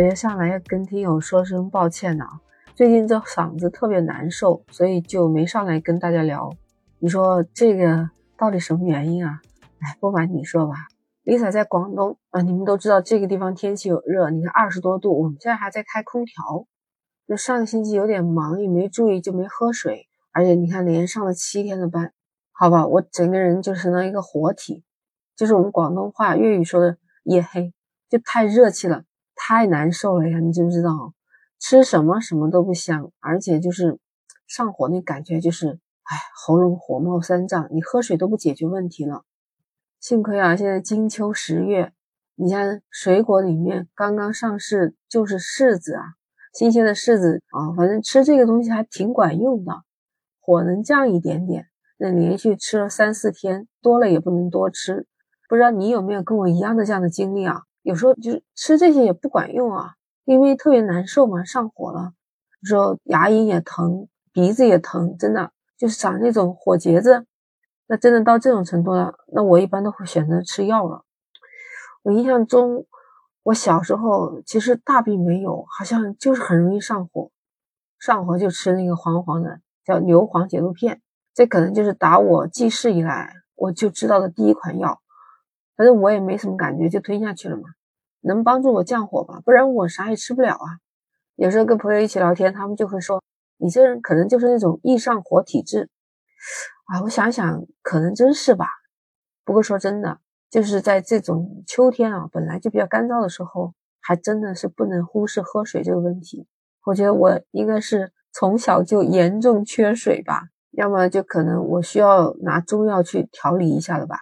[0.00, 2.24] 直接上来要跟听友说声抱歉呐，
[2.74, 6.50] 最近这嗓子特别难受，所以就没上来跟大家聊。
[7.00, 8.08] 你说这个
[8.38, 9.42] 到底什么原因啊？
[9.80, 10.72] 哎，不瞒你说吧
[11.26, 16.66] ，Lisa 在广东啊，你们都知道这个地方天气有热，你看二十多度，我们现在还在开空调。
[17.26, 22.14] 那上个星期有点忙，也没注意就没喝水，而且你看连上了七天的班，
[22.52, 24.82] 好吧，我整个人就成了一个活体，
[25.36, 27.74] 就是我们广东话粤语说的夜黑，
[28.08, 29.04] 就太热气了。
[29.50, 30.38] 太难受了呀！
[30.38, 31.12] 你知不知道？
[31.58, 33.98] 吃什么什么都不香，而且就是
[34.46, 35.70] 上火那感觉，就是
[36.04, 37.66] 哎，喉咙火冒三丈。
[37.72, 39.24] 你喝水都不解决问题了。
[39.98, 41.92] 幸亏啊，现在金秋十月，
[42.36, 46.04] 你像水果里面刚刚上市就是柿子啊，
[46.54, 49.82] 新鲜的柿子啊，反正吃这个东西还挺管用的，
[50.38, 51.66] 火能降一点点。
[51.98, 55.08] 那连续吃了三四天，多了也不能多吃。
[55.48, 57.62] 不知道你有没有跟我一样的这样的经历啊？
[57.90, 59.94] 有时候就是吃这些也不管用啊，
[60.24, 62.12] 因为特别难受嘛，上火了，
[62.62, 67.26] 时候牙龈也疼，鼻子也疼，真的就是长那种火疖子。
[67.88, 71.02] 那真的到这种程度了，那我一般都会选择吃药了。
[72.04, 72.86] 我印象中，
[73.42, 77.32] 我小时候其实大病没有，好像就是很容易上火，
[77.98, 81.02] 上火就吃那个黄黄的叫牛黄解毒片，
[81.34, 85.00] 这可能就是打我记事以来我就知道的第一款药。
[85.76, 87.62] 反正我也没什么感觉，就吞下去了嘛，
[88.22, 89.40] 能帮助我降火吧？
[89.44, 90.78] 不然我啥也吃不了啊。
[91.36, 93.22] 有时候跟朋友一起聊天，他们就会说
[93.58, 95.88] ：“你这人可能就是那种易上火体质。”
[96.92, 98.66] 啊，我想想，可能真是吧。
[99.44, 106.46] 不过说真的，就是在这种秋天啊，本来就比较干燥的时候，还真的是不能忽视喝水这个问题。
[106.84, 114.18] 我觉得我应该是从小就严重缺水吧，要么就可能我需要拿中药去调理一下了吧。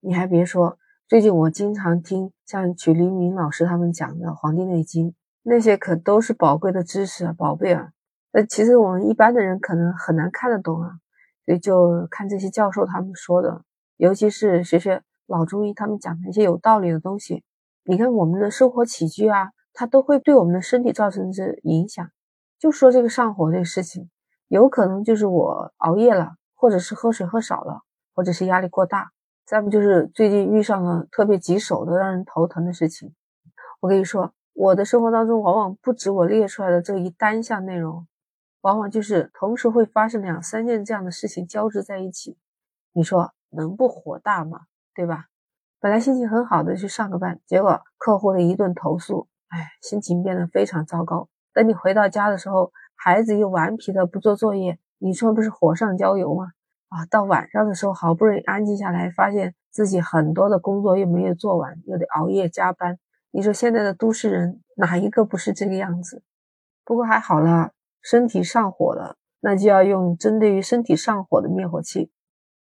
[0.00, 7.92] 你还别说，最近我经常听像曲黎明老师他们讲的《黄帝内经》，那些可都是宝贵的知识啊，宝贝啊！
[8.30, 10.98] 那其实我们一般的人可能很难看得懂啊，
[11.46, 13.62] 所以就看这些教授他们说的，
[13.96, 17.42] 尤其是学学老中医他们讲的一些有道理的东西。
[17.84, 22.06] 你看我们的生活起居啊，它都会对我们的身体造成这影响。
[22.58, 24.10] 就说这个上火这个事情，
[24.48, 27.80] 有可能就是我熬夜了，或者是喝水喝少了，
[28.14, 29.12] 或者是压力过大。
[29.48, 33.14] 再不就是最近遇上了特别棘手的、让人头疼的事情。
[33.80, 38.06] 我跟你说，我的生活当中往往不止我列出来的这一单项内容，
[38.60, 42.36] 往往就是同时会发生两三件这样的事情交织在一起。
[42.92, 44.66] 你说能不火大吗？
[44.94, 45.28] 对吧？
[45.80, 51.30] 本来心情很好的去上个班，结果客户的一顿投诉，哎，心情变得非常糟糕。
[51.54, 56.52] 等你回到家的时候，孩子又顽皮的不做作业，你说不是火上浇油吗？
[56.88, 62.98] 啊，到晚上的时候，好不容易安静下来，发现自己很多的工作又没有做完，又得熬夜加班。
[63.30, 66.22] 你说现在的都市人哪一个不是这个样子？
[66.84, 67.72] 不过还好了，
[68.02, 72.10] 身体上火了，那就要用针对于身体上火的灭火器。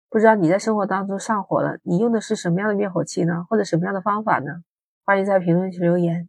[0.09, 3.45] 不知道你在生活当中上火了，你用的是什么样的灭火器呢？
[3.49, 4.63] 或者什么样的方法呢？
[5.05, 6.27] 欢迎在评论区留言。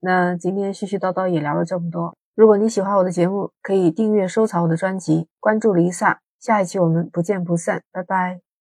[0.00, 6.23] 那今天絮絮叨叨也聊了这么多，如果你喜欢我的节目，可以订阅收藏我的专辑，关注离萨。
[6.44, 8.53] 下一期我们不见不散，拜拜。